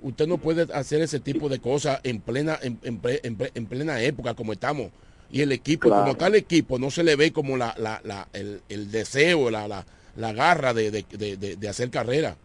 [0.01, 4.53] usted no puede hacer ese tipo de cosas en plena, en, en, plena época como
[4.53, 4.91] estamos.
[5.31, 8.61] Y el equipo, como tal equipo, no se le ve como la, la, la el,
[8.69, 9.85] el, deseo, la, la,
[10.15, 12.37] la garra de, hacer carrera.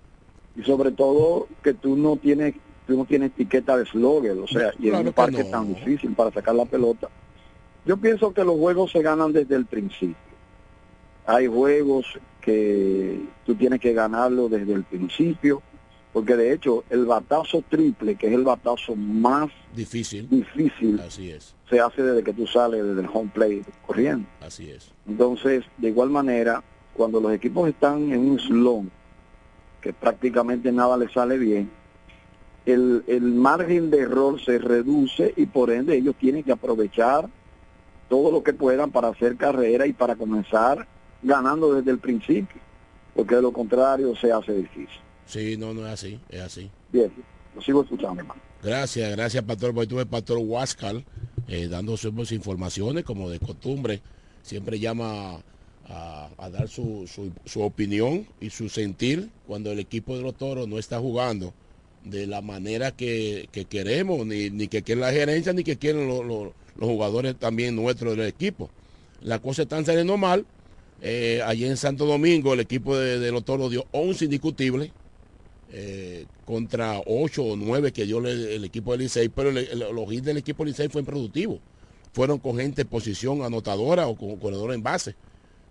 [0.56, 2.54] Y sobre todo que tú no tienes
[2.86, 6.30] tú no tienes etiqueta de slogger, o sea, y en un parque tan difícil para
[6.30, 7.08] sacar la pelota.
[7.86, 10.16] Yo pienso que los juegos se ganan desde el principio.
[11.26, 12.06] Hay juegos
[12.40, 15.62] que tú tienes que ganarlo desde el principio,
[16.12, 21.54] porque de hecho el batazo triple, que es el batazo más difícil, difícil Así es.
[21.68, 24.26] se hace desde que tú sales desde el home plate corriendo.
[24.40, 24.90] Así es.
[25.06, 26.64] Entonces, de igual manera,
[26.94, 28.86] cuando los equipos están en un slow,
[29.80, 31.70] que prácticamente nada les sale bien,
[32.66, 37.28] el, el margen de error se reduce y por ende ellos tienen que aprovechar
[38.08, 40.86] todo lo que puedan para hacer carrera y para comenzar
[41.22, 42.60] ganando desde el principio,
[43.14, 45.00] porque de lo contrario se hace difícil.
[45.26, 46.70] Sí, no, no es así, es así.
[46.92, 47.12] Bien,
[47.54, 48.40] lo sigo escuchando, hermano.
[48.62, 49.72] Gracias, gracias, Pastor.
[49.74, 51.04] Hoy tuve Pastor Huáscal
[51.48, 54.02] eh, dando sus informaciones, como de costumbre.
[54.42, 55.38] Siempre llama
[55.88, 57.08] a, dar su,
[57.44, 61.52] su, opinión y su sentir cuando el equipo de los toros no está jugando
[62.04, 66.52] de la manera que, queremos, ni, ni, que quiere la gerencia, ni que quieren los
[66.78, 68.70] jugadores también nuestros del equipo.
[69.22, 70.46] La cosa está saliendo mal.
[71.02, 74.90] Eh, allí en Santo Domingo el equipo de, los toros dio 11 indiscutibles
[75.72, 80.36] eh, contra 8 o 9 que dio el, equipo del Licey, pero los hits del
[80.36, 81.58] equipo del Licey fue improductivo.
[82.12, 85.14] Fueron con gente en posición anotadora o con corredor en base.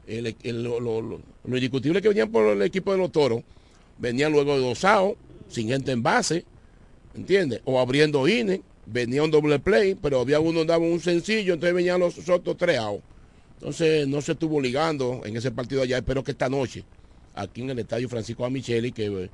[0.08, 3.44] lo, indiscutible que venían por el equipo de los toros
[4.00, 5.16] venían luego de dosado,
[5.50, 6.46] sin gente en base,
[7.16, 7.62] ¿entiendes?
[7.66, 12.00] O abriendo INE, venía un doble play, pero había uno daba un sencillo, entonces venían
[12.00, 12.80] los otros tres
[13.56, 15.98] Entonces no se estuvo ligando en ese partido allá.
[15.98, 16.84] Espero que esta noche,
[17.36, 19.30] aquí en el estadio Francisco Amicheli, que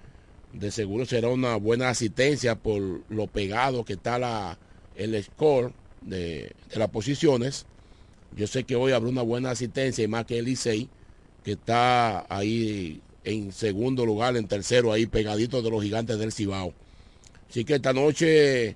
[0.54, 4.58] de seguro será una buena asistencia por lo pegado que está la,
[4.96, 7.66] el score de, las posiciones.
[8.36, 10.90] Yo sé que hoy habrá una buena asistencia y más que el Licey,
[11.44, 16.74] que está ahí en segundo lugar, en tercero, ahí pegadito de los gigantes del Cibao.
[17.50, 18.76] Así que esta noche eh,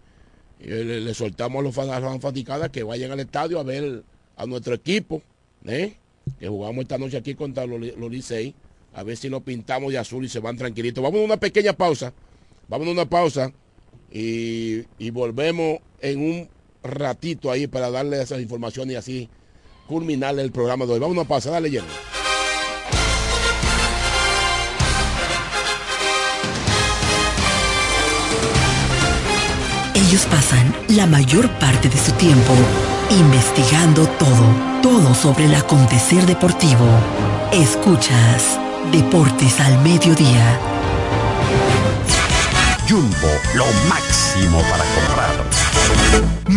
[0.59, 1.75] le, soltamos a los
[2.21, 4.03] fans que vayan al estadio a ver
[4.35, 5.21] a nuestro equipo,
[5.65, 5.93] ¿eh?
[6.39, 8.53] que jugamos esta noche aquí contra los, los Licey
[8.93, 11.03] a ver si lo pintamos de azul y se van tranquilitos.
[11.03, 12.13] Vamos a una pequeña pausa.
[12.67, 13.51] Vamos a una pausa
[14.11, 16.49] y, volvemos en un
[16.83, 19.29] ratito ahí para darle esas informaciones y así
[19.87, 20.99] culminar el programa de hoy.
[20.99, 22.09] Vamos a una pausa, dale lleno.
[30.10, 32.51] Ellos pasan la mayor parte de su tiempo
[33.12, 36.88] investigando todo, todo sobre el acontecer deportivo.
[37.51, 38.57] Escuchas
[38.91, 40.60] Deportes al Mediodía.
[42.89, 45.18] Jumbo, lo máximo para comprar.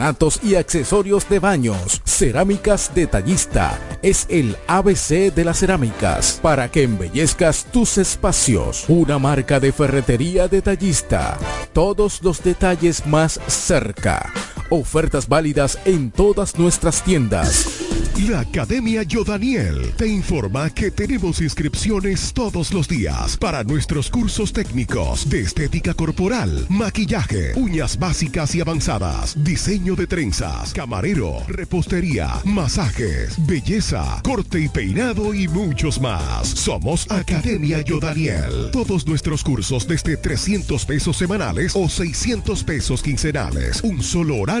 [0.01, 2.01] porcelanatos y accesorios de baños.
[2.05, 8.85] Cerámica Detallista es el ABC de las cerámicas para que embellezcas tus espacios.
[8.87, 11.37] Una marca de ferretería detallista.
[11.73, 14.31] Todos los detalles más cerca.
[14.73, 17.67] Ofertas válidas en todas nuestras tiendas.
[18.29, 25.29] La Academia Yodaniel te informa que tenemos inscripciones todos los días para nuestros cursos técnicos
[25.29, 34.21] de estética corporal, maquillaje, uñas básicas y avanzadas, diseño de trenzas, camarero, repostería, masajes, belleza,
[34.23, 36.47] corte y peinado y muchos más.
[36.47, 38.69] Somos Academia Yodaniel.
[38.71, 43.81] Todos nuestros cursos desde 300 pesos semanales o 600 pesos quincenales.
[43.83, 44.60] Un solo horario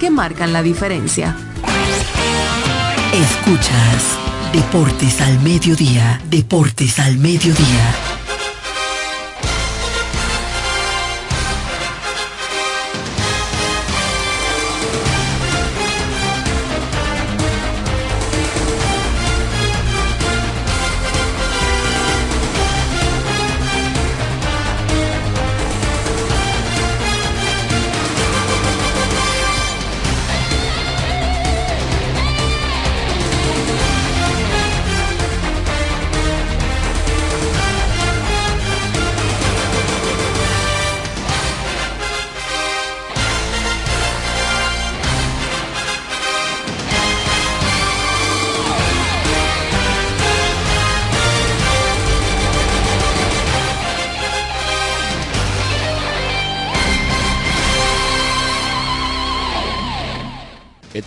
[0.00, 1.36] que marcan la diferencia.
[3.12, 4.18] Escuchas
[4.52, 8.13] Deportes al Mediodía, Deportes al Mediodía.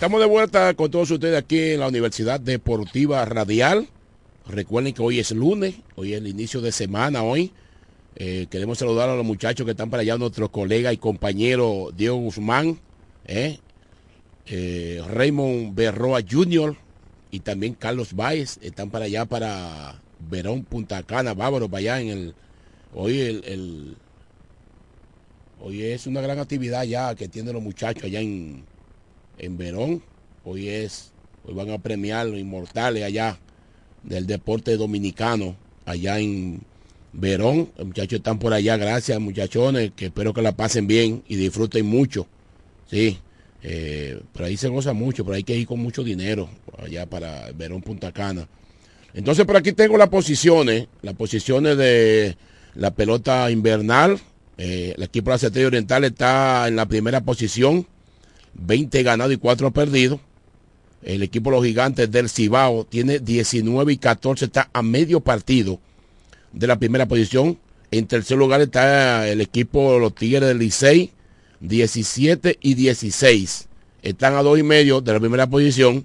[0.08, 3.90] Estamos de vuelta con todos ustedes aquí en la Universidad Deportiva Radial.
[4.46, 7.52] Recuerden que hoy es lunes, hoy es el inicio de semana hoy.
[8.16, 12.16] Eh, queremos saludar a los muchachos que están para allá, nuestros colegas y compañeros Diego
[12.16, 12.80] Guzmán,
[13.26, 13.58] eh,
[14.46, 16.74] eh, Raymond Berroa Jr.
[17.30, 18.58] y también Carlos Báez.
[18.62, 20.00] Están para allá para
[20.30, 22.34] Verón, Punta Cana, Bávaro, para allá en el...
[22.94, 23.96] Hoy el, el
[25.60, 28.64] Hoy es una gran actividad ya que tienen los muchachos allá en,
[29.38, 30.02] en Verón.
[30.44, 31.12] Hoy es,
[31.44, 33.38] hoy van a premiar los inmortales allá
[34.02, 36.60] del deporte dominicano, allá en
[37.12, 37.70] Verón.
[37.76, 41.86] Los muchachos están por allá, gracias muchachones, que espero que la pasen bien y disfruten
[41.86, 42.26] mucho.
[42.90, 43.18] Sí,
[43.62, 46.48] eh, por ahí se goza mucho, pero hay que ir con mucho dinero
[46.82, 48.48] allá para Verón Punta Cana.
[49.14, 52.36] Entonces por aquí tengo las posiciones, las posiciones de
[52.74, 54.18] la pelota invernal.
[54.56, 57.86] Eh, el equipo de la Oriental está en la primera posición
[58.54, 60.20] 20 ganados y 4 perdidos.
[61.02, 65.78] El equipo de los gigantes del Cibao tiene 19 y 14, está a medio partido
[66.52, 67.58] de la primera posición.
[67.90, 71.12] En tercer lugar está el equipo los Tigres del Licey,
[71.60, 73.68] 17 y 16.
[74.02, 76.04] Están a dos y medio de la primera posición.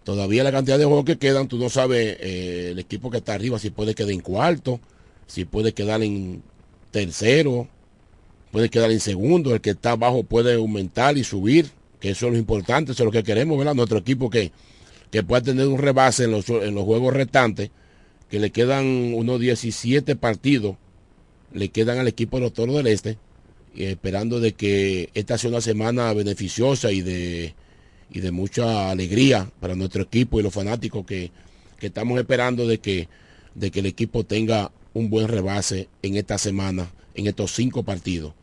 [0.04, 3.34] Todavía la cantidad de juegos que quedan, tú no sabes eh, el equipo que está
[3.34, 4.80] arriba si puede quedar en cuarto,
[5.28, 6.42] si puede quedar en
[6.92, 7.68] tercero,
[8.52, 12.32] puede quedar en segundo, el que está abajo puede aumentar y subir, que eso es
[12.32, 13.76] lo importante, eso es lo que queremos, ¿verdad?
[13.76, 14.54] Nuestro equipo que,
[15.12, 17.70] que pueda tener un rebase en los, en los juegos restantes,
[18.30, 20.78] que le quedan unos 17 partidos,
[21.54, 23.18] le quedan al equipo de los Toros del Este,
[23.86, 27.54] esperando de que esta sea una semana beneficiosa y de,
[28.12, 31.32] y de mucha alegría para nuestro equipo y los fanáticos que,
[31.80, 33.08] que estamos esperando de que,
[33.56, 38.34] de que el equipo tenga un buen rebase en esta semana, en estos cinco partidos.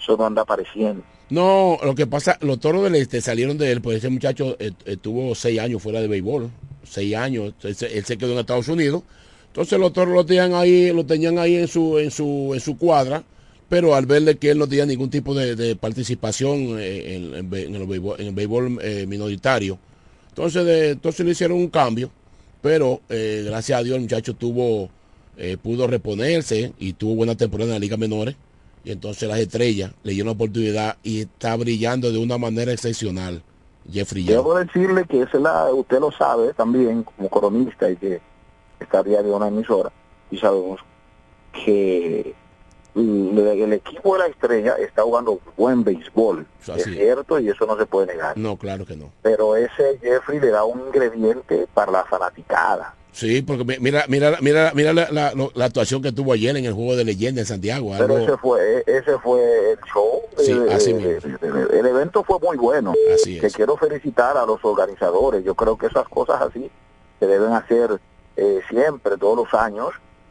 [0.00, 1.02] eso no anda apareciendo.
[1.28, 5.34] No, lo que pasa, los toros del este salieron de él, pues ese muchacho estuvo
[5.34, 6.50] seis años fuera de béisbol,
[6.82, 9.04] seis años, él se, quedó en Estados Unidos,
[9.46, 12.76] entonces los toros lo tenían ahí, lo tenían ahí en su, en su, en su
[12.76, 13.22] cuadra,
[13.68, 19.06] pero al verle que él no tenía ningún tipo de, participación en, el béisbol, eh,
[19.06, 19.78] minoritario,
[20.30, 22.10] entonces, de, entonces le hicieron un cambio,
[22.62, 24.88] pero eh, gracias a Dios el muchacho tuvo,
[25.36, 28.36] eh, pudo reponerse y tuvo buena temporada en la Liga Menores.
[28.82, 33.42] Y entonces las estrellas le dieron la oportunidad y está brillando de una manera excepcional.
[33.90, 38.20] Jeffrey Debo decirle que ese la, usted lo sabe también como cronista y que
[38.78, 39.90] está diario en una emisora
[40.30, 40.80] y sabemos
[41.52, 42.34] que
[42.94, 47.86] el equipo de la estrella está jugando buen béisbol, es cierto, y eso no se
[47.86, 48.36] puede negar.
[48.36, 49.12] No, claro que no.
[49.22, 52.94] Pero ese Jeffrey le da un ingrediente para la fanaticada.
[53.12, 56.72] Sí, porque mira, mira, mira, mira la, la, la, actuación que tuvo ayer en el
[56.72, 57.92] juego de leyenda en Santiago.
[57.98, 60.22] Pero ese fue, ese fue el show.
[60.38, 62.94] Sí, así El, evento fue muy bueno.
[63.12, 65.44] Así Que quiero felicitar a los organizadores.
[65.44, 66.70] Yo creo que esas cosas así
[67.18, 68.00] se deben hacer
[68.36, 69.90] eh, siempre, todos los años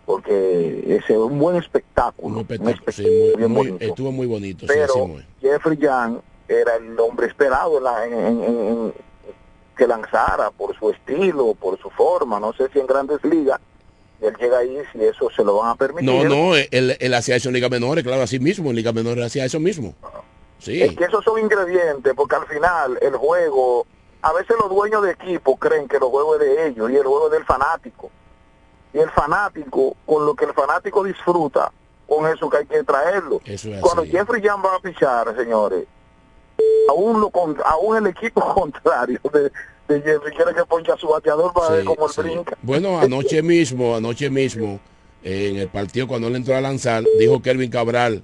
[0.09, 2.43] porque ese es un buen espectáculo.
[3.79, 4.65] estuvo muy bonito.
[4.65, 8.91] Pero Jeffrey Young era el hombre esperado en,
[9.77, 13.59] que lanzara por su estilo, por su forma, no sé si en grandes ligas
[14.19, 16.09] él llega ahí si eso se lo van a permitir.
[16.09, 19.45] No, no, él, hacía eso en Liga Menores, claro, así mismo, en Liga Menores hacía
[19.45, 19.93] eso mismo.
[20.57, 20.81] Sí.
[20.81, 23.85] Es que esos son ingredientes, porque al final el juego,
[24.23, 27.03] a veces los dueños de equipo creen que el juego es de ellos y el
[27.03, 28.09] juego es del fanático.
[28.93, 31.71] Y el fanático, con lo que el fanático disfruta,
[32.07, 33.39] con eso que hay que traerlo.
[33.81, 35.85] Cuando Jeffrey Young va a pichar, señores,
[36.89, 37.31] aún, lo,
[37.65, 39.51] aún el equipo contrario de,
[39.87, 42.57] de Jeffrey quiere que poncha su bateador para ver cómo el brinca.
[42.61, 44.79] Bueno, anoche mismo, anoche mismo,
[45.23, 48.23] en el partido cuando él entró a lanzar, dijo Kelvin Cabral,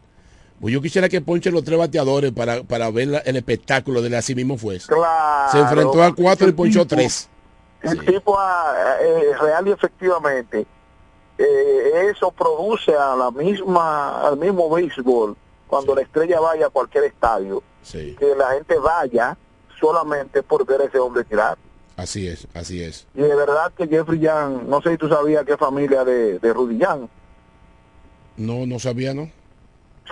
[0.60, 4.16] pues yo quisiera que ponche los tres bateadores para, para ver el espectáculo de él
[4.16, 4.80] así mismo fue.
[4.80, 7.30] Claro, Se enfrentó a cuatro y ponchó tres.
[7.92, 10.66] El tipo ah, eh, real y efectivamente
[11.38, 15.36] eh, eso produce a la misma al mismo béisbol
[15.68, 17.62] cuando la estrella vaya a cualquier estadio
[17.92, 19.38] que la gente vaya
[19.80, 21.58] solamente por ver a ese hombre tirar.
[21.98, 23.08] Así es, así es.
[23.14, 26.54] Y de verdad que Jeffrey Young, no sé si tú sabías qué familia de, de
[26.54, 27.08] Rudy Young.
[28.38, 29.30] No, no sabía, ¿no?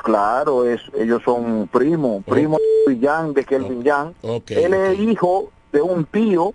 [0.01, 4.13] Claro, es, ellos son primos, primos de Rudy Young, de Kelvin Young.
[4.47, 6.53] Él es hijo de un tío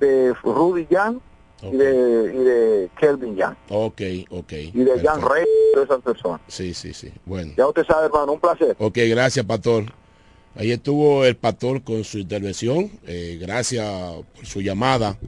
[0.00, 1.18] de Rudy Young
[1.62, 3.54] y, de, y de Kelvin Young.
[3.70, 4.52] Ok, ok.
[4.52, 5.44] Y de Young Rey,
[5.74, 6.40] de esas personas.
[6.48, 7.12] Sí, sí, sí.
[7.24, 7.52] Bueno.
[7.56, 8.76] Ya usted sabe, hermano, un placer.
[8.78, 9.84] Ok, gracias, Pastor.
[10.54, 12.90] Ahí estuvo el pastor con su intervención.
[13.06, 13.86] Eh, gracias
[14.34, 15.18] por su llamada.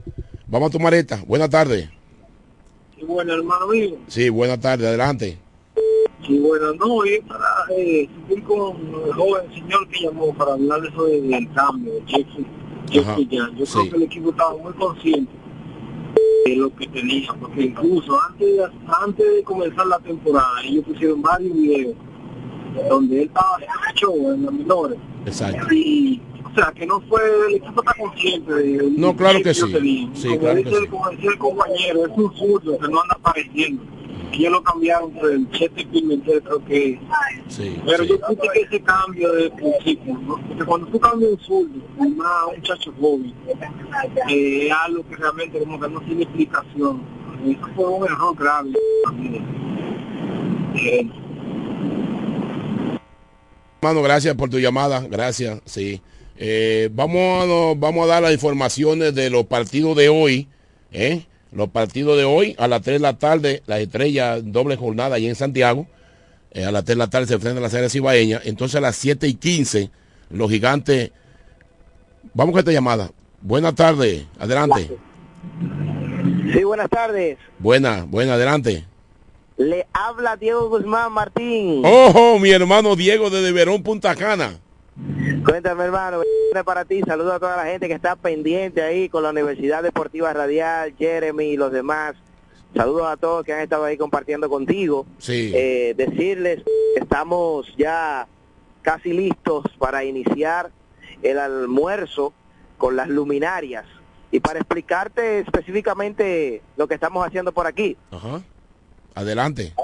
[0.47, 1.23] Vamos a tomar esta.
[1.27, 1.91] Buenas tardes.
[2.97, 3.97] Sí, bueno, hermano mío.
[4.07, 4.89] Sí, buenas tardes.
[4.89, 5.39] Adelante.
[6.27, 7.47] Sí, bueno, no, y para
[7.77, 8.09] eh,
[8.47, 12.05] con el joven señor que llamó para hablar de eso del cambio, de
[12.91, 15.33] Yo creo que el equipo estaba muy consciente
[16.45, 18.61] de lo que tenía, porque incluso antes,
[19.03, 21.95] antes de comenzar la temporada, ellos pusieron varios videos
[22.89, 23.59] donde él estaba
[23.95, 24.99] show en los menores.
[25.27, 25.75] Exacto.
[25.75, 30.11] Y, o sea, que no fue, el equipo está consciente de No, claro que sí.
[30.15, 30.87] sí como, claro dice, que sí.
[30.87, 33.83] como decía el compañero, es un zurdo que no anda apareciendo.
[34.33, 37.01] Y ya lo cambiaron por el Chete Pimentel, creo que
[37.49, 38.09] sí, Pero sí.
[38.11, 40.37] yo creo que ese cambio de principio, ¿no?
[40.49, 42.19] porque cuando tú cambias un zurdo, un
[42.57, 43.35] muchacho joven,
[44.29, 47.03] eh, es algo que realmente como que no tiene explicación.
[47.47, 48.73] Eso fue un error grave
[49.05, 49.45] también.
[50.77, 51.09] Eh,
[53.81, 55.01] Hermano, gracias por tu llamada.
[55.09, 56.01] Gracias, sí.
[56.37, 60.49] Eh, vamos, a, no- vamos a dar las informaciones de los partidos de hoy.
[60.93, 61.25] ¿eh?
[61.53, 65.29] Los partidos de hoy a las 3 de la tarde, las estrellas doble jornada allí
[65.29, 65.87] en Santiago.
[66.51, 68.43] Eh, a las 3 de la tarde se enfrentan las áreas cibaeñas.
[68.45, 69.91] Entonces a las 7 y 15,
[70.31, 71.11] los gigantes.
[72.35, 73.11] Vamos con esta llamada.
[73.41, 74.97] Buenas tardes, adelante.
[76.53, 77.39] Sí, buenas tardes.
[77.59, 78.85] Buena, buena, adelante.
[79.57, 81.83] Le habla Diego Guzmán Martín.
[81.85, 84.59] Ojo, mi hermano Diego de Verón Punta Cana.
[85.45, 86.23] Cuéntame, hermano.
[86.65, 90.33] Para ti, saludo a toda la gente que está pendiente ahí con la Universidad Deportiva
[90.33, 92.17] Radial, Jeremy y los demás.
[92.75, 95.07] Saludos a todos que han estado ahí compartiendo contigo.
[95.19, 95.53] Sí.
[95.55, 96.63] Eh, decirles
[96.95, 98.27] que estamos ya
[98.83, 100.71] casi listos para iniciar
[101.23, 102.33] el almuerzo
[102.77, 103.85] con las luminarias.
[104.31, 107.97] Y para explicarte específicamente lo que estamos haciendo por aquí.
[108.11, 108.43] Ajá.
[109.15, 109.75] Adelante.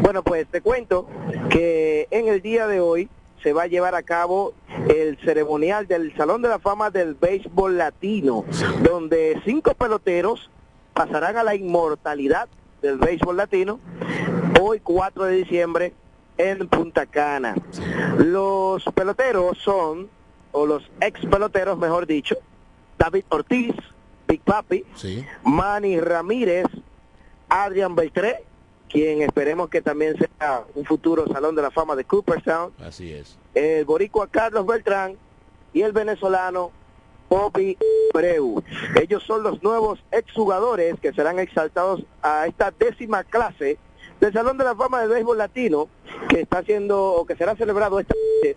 [0.00, 1.08] Bueno, pues te cuento
[1.50, 3.08] que en el día de hoy
[3.44, 4.54] se va a llevar a cabo
[4.88, 8.44] el ceremonial del Salón de la Fama del Béisbol Latino,
[8.82, 10.50] donde cinco peloteros
[10.94, 12.48] pasarán a la inmortalidad
[12.80, 13.80] del béisbol latino
[14.60, 15.92] hoy 4 de diciembre
[16.38, 17.54] en Punta Cana.
[18.18, 20.08] Los peloteros son,
[20.52, 22.36] o los ex peloteros mejor dicho,
[22.98, 23.74] David Ortiz,
[24.26, 25.22] Big Papi, Sí.
[25.44, 26.66] Manny Ramírez,
[27.50, 28.42] Adrian Beltré,
[28.94, 33.36] quien esperemos que también sea un futuro Salón de la Fama de Cooperstown, Así es.
[33.52, 35.16] el boricua Carlos Beltrán
[35.72, 36.70] y el venezolano
[37.28, 37.76] Bobby
[38.12, 38.62] Breu.
[39.02, 43.78] Ellos son los nuevos exjugadores que serán exaltados a esta décima clase
[44.20, 45.88] del Salón de la Fama del Béisbol Latino
[46.28, 48.56] que está haciendo o que será celebrado esta noche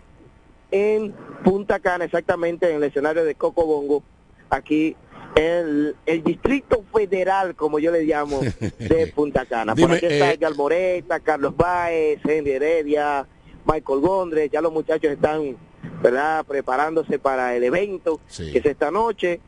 [0.69, 1.13] en
[1.43, 4.03] Punta Cana, exactamente en el escenario de Coco Bongo,
[4.51, 4.95] aquí
[5.35, 8.39] en el Distrito Federal, como yo le llamo,
[8.79, 9.75] de Punta Cana.
[9.75, 13.27] Por Dime, aquí está eh, Edgar Moreta, Carlos Baez, Henry Heredia,
[13.65, 15.57] Michael Gondres, ya los muchachos están
[16.01, 19.39] verdad preparándose para el evento que es esta noche.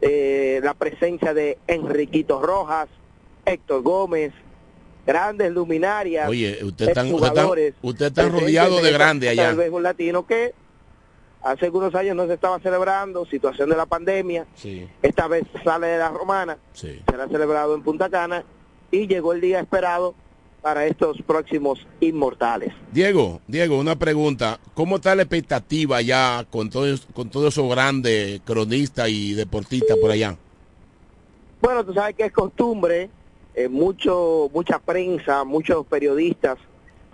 [0.00, 2.88] Eh, la presencia de Enriquito Rojas
[3.44, 4.32] Héctor Gómez
[5.06, 9.48] grandes luminarias Oye, usted está, usted está, usted está rodeado de esta grande fiesta allá.
[9.50, 10.54] del béisbol latino que
[11.42, 15.86] hace algunos años no se estaba celebrando situación de la pandemia Sí, esta vez sale
[15.88, 17.00] de la romana sí.
[17.10, 18.44] será celebrado en Punta Cana
[18.90, 20.14] y llegó el día esperado
[20.60, 22.72] para estos próximos inmortales.
[22.92, 24.60] Diego, Diego, una pregunta.
[24.74, 30.12] ¿Cómo está la expectativa ya con todos con todo esos grandes cronistas y deportistas por
[30.12, 30.36] allá?
[31.60, 33.10] Bueno, tú sabes que es costumbre,
[33.54, 36.58] eh, mucho, mucha prensa, muchos periodistas,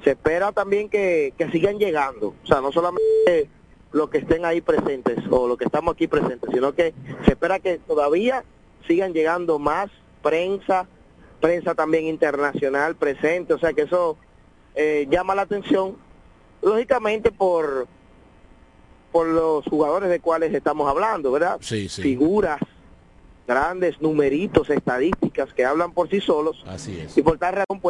[0.04, 2.34] se espera también que, que sigan llegando.
[2.44, 3.48] O sea, no solamente
[3.92, 7.58] los que estén ahí presentes o los que estamos aquí presentes, sino que se espera
[7.58, 8.44] que todavía
[8.86, 9.90] sigan llegando más
[10.22, 10.86] prensa,
[11.40, 14.16] prensa también internacional presente, o sea que eso
[14.74, 15.96] eh, llama la atención,
[16.62, 17.86] lógicamente por
[19.12, 21.56] por los jugadores de cuales estamos hablando, ¿verdad?
[21.60, 22.02] Sí, sí.
[22.02, 22.60] Figuras,
[23.46, 26.62] grandes numeritos, estadísticas que hablan por sí solos.
[26.66, 27.16] Así es.
[27.16, 27.84] Y por tal razón, pues